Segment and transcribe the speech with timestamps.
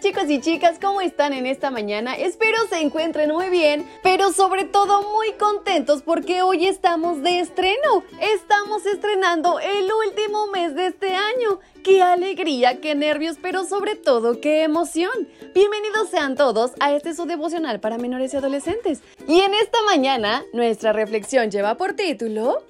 [0.00, 2.14] Chicos y chicas, ¿cómo están en esta mañana?
[2.16, 8.04] Espero se encuentren muy bien, pero sobre todo muy contentos porque hoy estamos de estreno.
[8.20, 11.60] Estamos estrenando el último mes de este año.
[11.82, 15.28] ¡Qué alegría, qué nervios, pero sobre todo qué emoción!
[15.54, 19.00] Bienvenidos sean todos a este su devocional para menores y adolescentes.
[19.26, 22.62] Y en esta mañana, nuestra reflexión lleva por título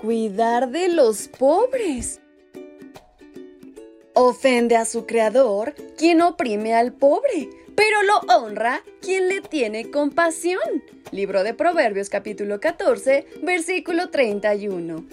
[0.00, 2.21] Cuidar de los pobres.
[4.14, 10.60] Ofende a su creador quien oprime al pobre, pero lo honra quien le tiene compasión.
[11.12, 15.06] Libro de Proverbios capítulo 14, versículo 31.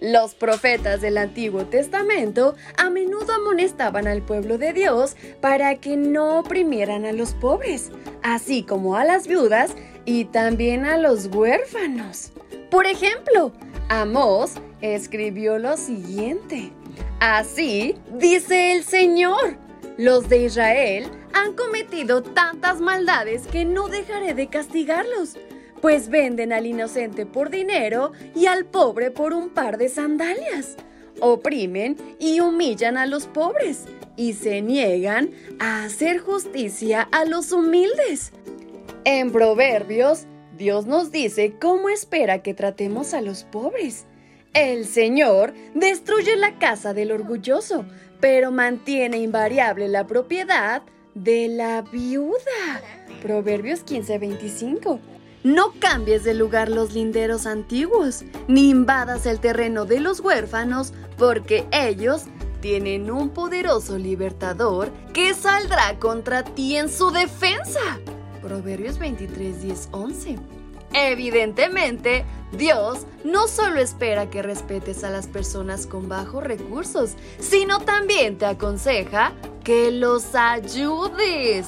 [0.00, 6.38] Los profetas del Antiguo Testamento a menudo amonestaban al pueblo de Dios para que no
[6.38, 7.90] oprimieran a los pobres,
[8.22, 9.72] así como a las viudas
[10.06, 12.32] y también a los huérfanos.
[12.70, 13.52] Por ejemplo,
[13.90, 16.72] Amós escribió lo siguiente.
[17.20, 19.56] Así dice el Señor.
[19.96, 25.38] Los de Israel han cometido tantas maldades que no dejaré de castigarlos,
[25.80, 30.76] pues venden al inocente por dinero y al pobre por un par de sandalias.
[31.20, 33.84] Oprimen y humillan a los pobres
[34.16, 38.32] y se niegan a hacer justicia a los humildes.
[39.04, 40.26] En Proverbios,
[40.58, 44.04] Dios nos dice cómo espera que tratemos a los pobres.
[44.56, 47.84] El Señor destruye la casa del orgulloso,
[48.20, 50.80] pero mantiene invariable la propiedad
[51.14, 52.80] de la viuda.
[53.20, 54.98] Proverbios 15:25.
[55.44, 61.66] No cambies de lugar los linderos antiguos, ni invadas el terreno de los huérfanos, porque
[61.70, 62.22] ellos
[62.62, 68.00] tienen un poderoso libertador que saldrá contra ti en su defensa.
[68.40, 70.55] Proverbios 23, 10, 11.
[70.98, 78.38] Evidentemente, Dios no solo espera que respetes a las personas con bajos recursos, sino también
[78.38, 81.66] te aconseja que los ayudes.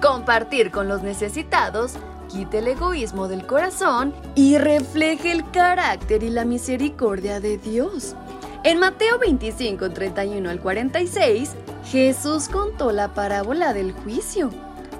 [0.00, 1.94] Compartir con los necesitados
[2.28, 8.14] quite el egoísmo del corazón y refleje el carácter y la misericordia de Dios.
[8.62, 11.50] En Mateo 25, 31 al 46,
[11.90, 14.50] Jesús contó la parábola del juicio.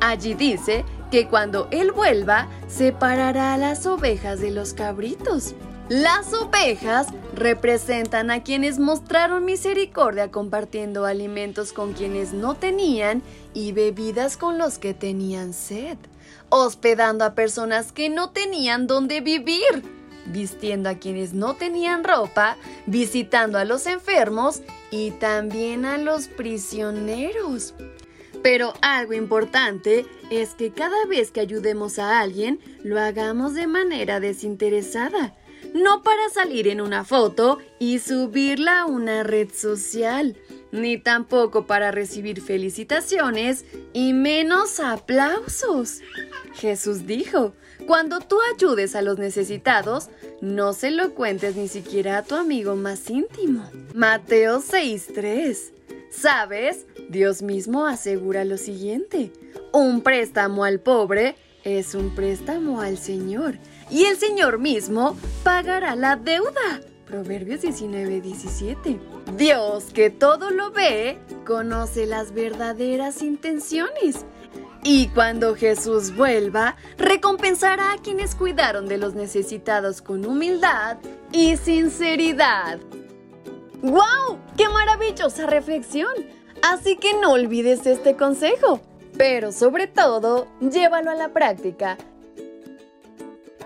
[0.01, 5.55] Allí dice que cuando Él vuelva, separará a las ovejas de los cabritos.
[5.91, 14.39] Las ovejas representan a quienes mostraron misericordia compartiendo alimentos con quienes no tenían y bebidas
[14.39, 15.99] con los que tenían sed,
[16.49, 19.85] hospedando a personas que no tenían dónde vivir,
[20.25, 22.57] vistiendo a quienes no tenían ropa,
[22.87, 27.75] visitando a los enfermos y también a los prisioneros.
[28.43, 34.19] Pero algo importante es que cada vez que ayudemos a alguien, lo hagamos de manera
[34.19, 35.35] desinteresada,
[35.75, 40.37] no para salir en una foto y subirla a una red social,
[40.73, 46.01] ni tampoco para recibir felicitaciones y menos aplausos.
[46.55, 47.55] Jesús dijo,
[47.87, 50.09] cuando tú ayudes a los necesitados,
[50.41, 53.71] no se lo cuentes ni siquiera a tu amigo más íntimo.
[53.95, 55.73] Mateo 6.3
[56.11, 56.87] ¿Sabes?
[57.13, 59.33] Dios mismo asegura lo siguiente.
[59.71, 63.59] Un préstamo al pobre es un préstamo al Señor.
[63.91, 66.81] Y el Señor mismo pagará la deuda.
[67.07, 68.99] Proverbios 19, 17.
[69.37, 74.25] Dios, que todo lo ve, conoce las verdaderas intenciones.
[74.83, 80.97] Y cuando Jesús vuelva, recompensará a quienes cuidaron de los necesitados con humildad
[81.31, 82.79] y sinceridad.
[83.83, 84.39] ¡Wow!
[84.57, 86.15] ¡Qué maravillosa reflexión!
[86.63, 88.81] Así que no olvides este consejo,
[89.17, 91.99] pero sobre todo, llévalo a la práctica.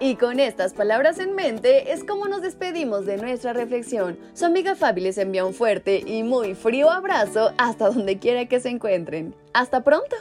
[0.00, 4.18] Y con estas palabras en mente es como nos despedimos de nuestra reflexión.
[4.34, 8.60] Su amiga Fabi les envía un fuerte y muy frío abrazo hasta donde quiera que
[8.60, 9.34] se encuentren.
[9.52, 10.16] ¡Hasta pronto!